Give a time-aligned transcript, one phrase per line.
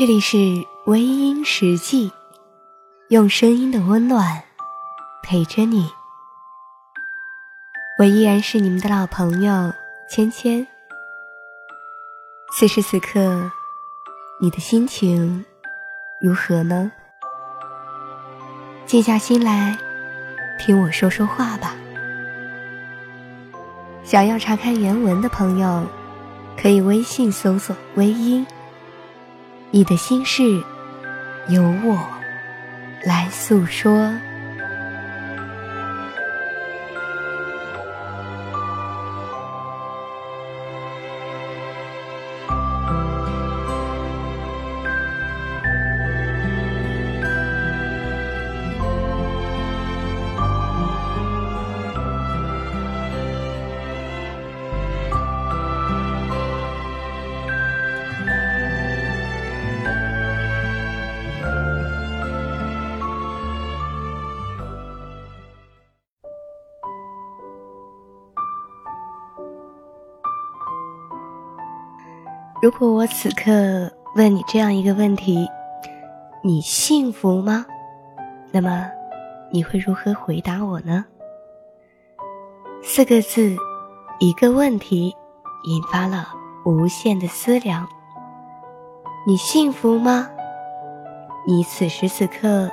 [0.00, 0.38] 这里是
[0.86, 2.10] 微音时记，
[3.10, 4.42] 用声音的温暖
[5.22, 5.92] 陪着你。
[7.98, 9.70] 我依然是你们的老朋友
[10.08, 10.66] 芊芊。
[12.56, 13.52] 此时此刻，
[14.40, 15.44] 你的心情
[16.18, 16.90] 如何呢？
[18.86, 19.76] 静下心来，
[20.58, 21.76] 听我说说话吧。
[24.02, 25.84] 想要查看原文的朋友，
[26.56, 28.46] 可以微信搜索“微音”。
[29.72, 30.42] 你的心事，
[31.48, 31.96] 由我
[33.04, 34.12] 来诉说。
[72.62, 75.48] 如果我此刻问你这样一个问题，
[76.42, 77.64] 你幸福吗？
[78.52, 78.86] 那么
[79.50, 81.06] 你会如何回答我呢？
[82.82, 83.56] 四个字，
[84.18, 85.16] 一个问题，
[85.64, 86.28] 引发了
[86.66, 87.88] 无限的思量。
[89.26, 90.28] 你幸福吗？
[91.46, 92.70] 你此时此刻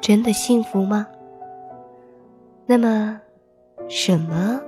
[0.00, 1.04] 真的幸福吗？
[2.66, 3.20] 那么，
[3.88, 4.60] 什么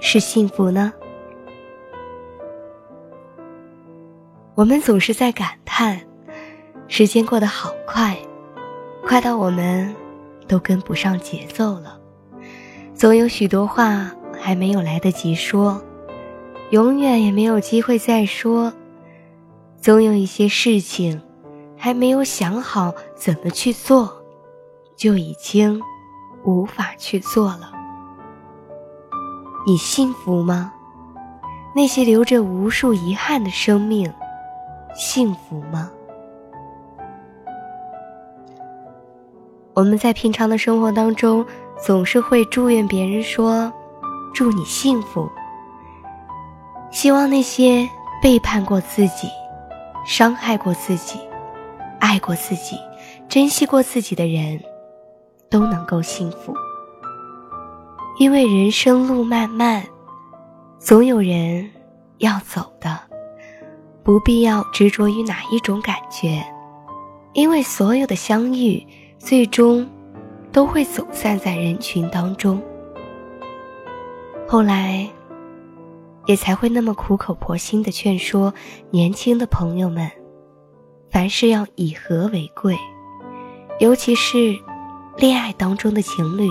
[0.00, 0.90] 是幸福呢？
[4.60, 5.98] 我们总是在感叹，
[6.86, 8.14] 时间过得好快，
[9.02, 9.96] 快到我们
[10.46, 11.98] 都跟不上节奏了。
[12.94, 15.82] 总有许多话还没有来得及说，
[16.72, 18.70] 永远也没有机会再说。
[19.80, 21.22] 总有一些事情
[21.74, 24.22] 还没有想好怎么去做，
[24.94, 25.80] 就已经
[26.44, 27.72] 无法去做了。
[29.66, 30.70] 你幸福吗？
[31.74, 34.12] 那些留着无数遗憾的生命。
[34.94, 35.90] 幸福吗？
[39.72, 41.46] 我们在平常的生活当中，
[41.82, 43.72] 总是会祝愿别人说
[44.34, 45.30] ：“祝你幸福。”
[46.90, 47.88] 希望那些
[48.20, 49.28] 背叛过自己、
[50.04, 51.20] 伤害过自己、
[52.00, 52.76] 爱过自己、
[53.28, 54.60] 珍惜过自己的人，
[55.48, 56.52] 都能够幸福。
[58.18, 59.82] 因为人生路漫漫，
[60.78, 61.70] 总有人
[62.18, 63.09] 要走的。
[64.02, 66.42] 不必要执着于哪一种感觉，
[67.34, 68.84] 因为所有的相遇
[69.18, 69.88] 最终
[70.50, 72.60] 都会走散在人群当中。
[74.48, 75.08] 后来，
[76.26, 78.52] 也才会那么苦口婆心的劝说
[78.90, 80.10] 年轻的朋友们，
[81.10, 82.76] 凡事要以和为贵，
[83.78, 84.58] 尤其是
[85.16, 86.48] 恋爱当中的情侣，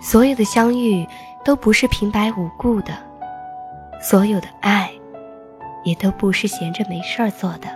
[0.00, 1.06] 所有的相遇
[1.44, 2.94] 都不是平白无故的，
[4.00, 4.90] 所有的爱。
[5.86, 7.68] 也都不是闲着没事儿做的。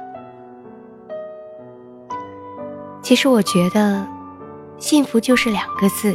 [3.01, 4.07] 其实我觉得，
[4.79, 6.15] 幸福就是两个字，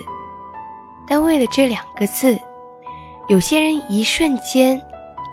[1.07, 2.37] 但为了这两个字，
[3.29, 4.79] 有些人一瞬间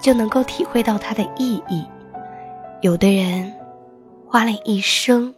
[0.00, 1.84] 就能够体会到它的意义，
[2.80, 3.52] 有的人
[4.26, 5.34] 花了一生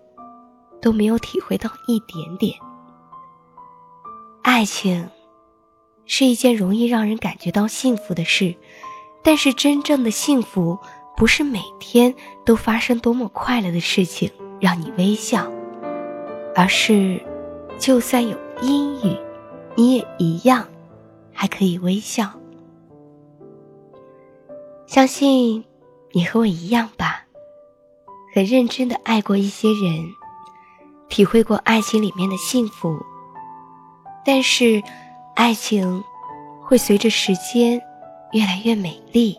[0.81, 2.55] 都没有体会到一点点。
[4.43, 5.09] 爱情
[6.05, 8.55] 是一件容易让人感觉到幸福的事，
[9.23, 10.79] 但是真正的幸福。
[11.16, 12.12] 不是每天
[12.44, 14.30] 都发生多么快乐的事情
[14.60, 15.48] 让你微笑，
[16.54, 17.22] 而是，
[17.78, 19.16] 就算有阴雨，
[19.76, 20.66] 你也一样
[21.32, 22.28] 还可以微笑。
[24.86, 25.64] 相信
[26.12, 27.25] 你和我一样吧，
[28.34, 30.04] 很认真的爱过一些人，
[31.08, 32.98] 体会过爱情里面的幸福。
[34.26, 34.82] 但是，
[35.36, 36.02] 爱情
[36.60, 37.81] 会随着时间
[38.32, 39.38] 越来越美丽，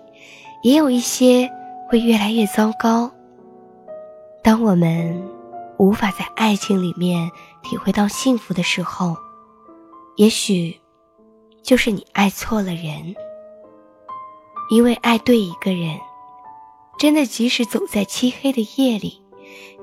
[0.64, 1.52] 也有一些。
[1.88, 3.12] 会越来越糟糕。
[4.44, 5.28] 当我们
[5.78, 7.30] 无法在爱情里面
[7.64, 9.16] 体会到幸福的时候，
[10.16, 10.80] 也许
[11.64, 13.16] 就是你爱错了人。
[14.72, 16.00] 因为爱对一个人，
[16.98, 19.22] 真的即使走在漆黑的夜里，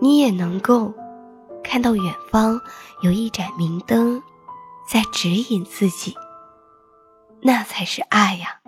[0.00, 0.92] 你也能够
[1.62, 2.60] 看到远方
[3.02, 4.20] 有一盏明灯
[4.88, 6.16] 在指引自己。
[7.40, 8.61] 那才是爱呀。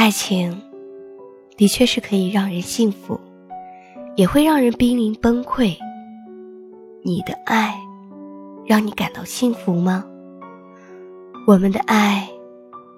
[0.00, 0.58] 爱情，
[1.58, 3.20] 的确是可以让人幸福，
[4.16, 5.76] 也会让人濒临崩溃。
[7.04, 7.78] 你的爱，
[8.64, 10.02] 让你感到幸福吗？
[11.46, 12.26] 我们的爱，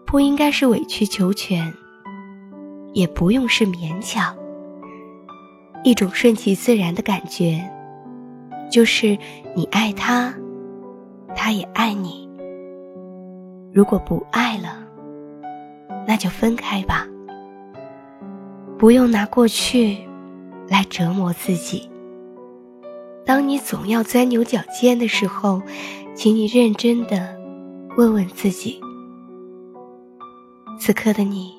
[0.07, 1.75] 不应该是委曲求全，
[2.93, 4.33] 也不用是勉强。
[5.83, 7.69] 一种顺其自然的感觉，
[8.71, 9.19] 就是
[9.57, 10.33] 你爱他，
[11.35, 12.31] 他也爱你。
[13.73, 14.82] 如果不爱了，
[16.07, 17.07] 那就分开吧。
[18.79, 19.99] 不用拿过去
[20.69, 21.89] 来折磨自己。
[23.25, 25.63] 当你总要钻牛角尖的时候，
[26.15, 27.39] 请你认真的
[27.97, 28.81] 问问自己：
[30.81, 31.57] 此刻的你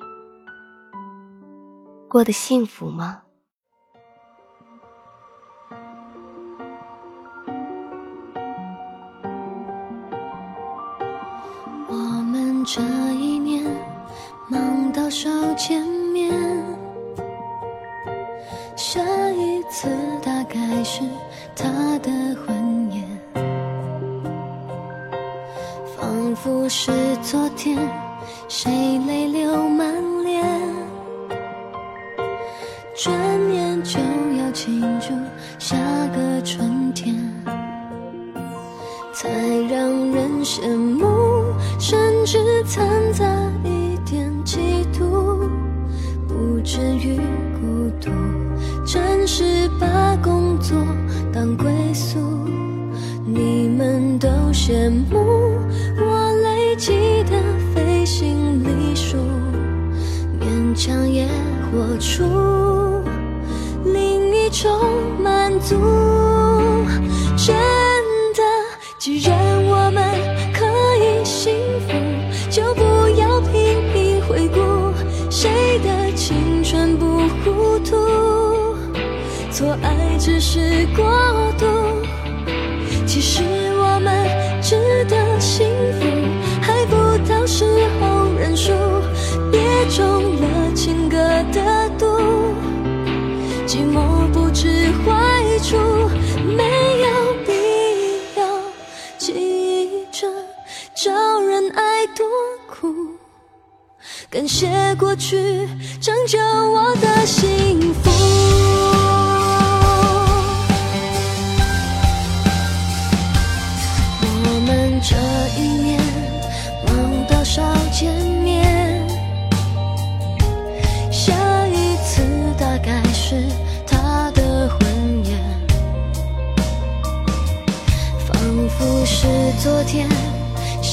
[2.06, 3.22] 过得幸福吗？
[11.88, 11.94] 我
[12.30, 12.82] 们这
[13.14, 13.33] 一
[15.56, 16.32] 见面，
[18.76, 19.88] 下一次
[20.22, 21.02] 大概是。
[21.56, 21.68] 他
[22.00, 22.10] 的
[22.44, 23.04] 婚宴，
[25.96, 26.90] 仿佛是
[27.22, 27.78] 昨天，
[28.48, 29.86] 谁泪流满
[30.24, 30.44] 脸？
[32.96, 33.14] 转
[33.52, 34.00] 眼就
[34.36, 35.14] 要庆祝
[35.60, 35.76] 下
[36.08, 37.14] 个春天，
[39.12, 39.28] 才
[39.70, 41.06] 让人羡慕，
[41.78, 43.24] 甚至掺杂
[46.64, 47.16] 至于
[47.60, 48.10] 孤独，
[48.86, 50.78] 真是把工作。
[51.30, 52.18] 当归宿，
[53.26, 55.58] 你们都羡慕
[55.98, 57.32] 我累积的
[57.74, 59.18] 飞行里数，
[60.40, 61.28] 勉强也
[61.70, 62.24] 活出
[63.84, 64.70] 另一种
[65.22, 66.23] 满足。
[79.54, 81.04] 错爱只是过
[81.56, 81.64] 度，
[83.06, 83.44] 其实
[83.78, 84.28] 我们
[84.60, 86.04] 值得幸福，
[86.60, 86.96] 还不
[87.28, 87.64] 到时
[88.00, 88.72] 候认输，
[89.52, 89.60] 别
[89.90, 91.16] 中了情歌
[91.52, 92.04] 的毒，
[93.64, 95.76] 寂寞不知坏处，
[96.56, 96.64] 没
[97.02, 97.52] 有必
[98.36, 98.44] 要
[99.18, 100.26] 急着
[100.96, 102.26] 找人爱多
[102.66, 102.92] 苦，
[104.28, 104.66] 感谢
[104.98, 105.68] 过去
[106.00, 108.13] 拯救我的幸福。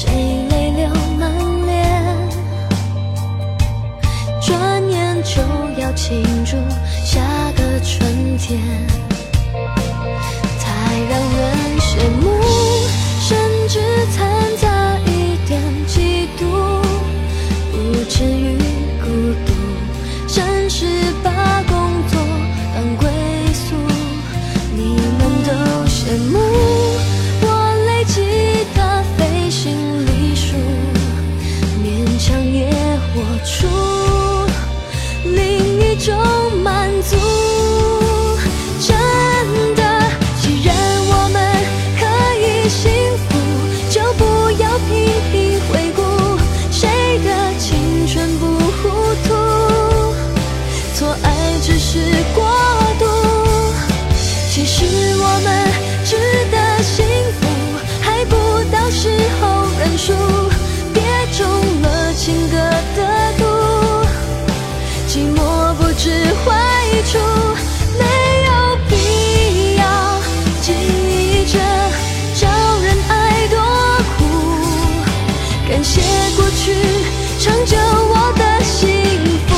[0.04, 0.10] 谁
[0.50, 1.30] 泪流满
[1.64, 2.28] 脸，
[4.40, 5.40] 转眼就
[5.80, 6.56] 要庆祝
[7.04, 7.20] 下
[7.52, 8.60] 个春天，
[10.58, 10.66] 太
[11.08, 11.90] 让人羡
[12.20, 12.24] 慕。
[13.20, 13.38] 甚
[13.68, 13.78] 至
[14.12, 14.26] 掺
[14.56, 16.42] 杂一点嫉妒，
[17.70, 18.58] 不至于
[19.04, 19.06] 孤
[19.46, 19.52] 独。
[20.26, 20.84] 暂时
[21.22, 21.62] 把
[77.42, 78.88] 成就我的幸
[79.48, 79.56] 福。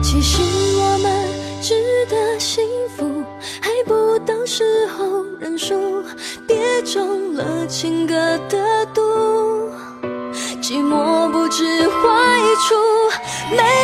[0.00, 0.40] 其实
[0.78, 1.28] 我们
[1.60, 1.74] 值
[2.08, 2.64] 得幸
[2.96, 3.24] 福
[3.60, 6.04] 还不到时候认输
[6.46, 8.14] 别中了情歌
[8.48, 9.02] 的毒
[10.62, 11.98] 寂寞不知坏
[12.68, 12.74] 处
[13.56, 13.83] 没